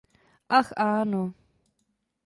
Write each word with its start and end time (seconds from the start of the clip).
Ach 0.59 0.69
áno! 0.85 1.21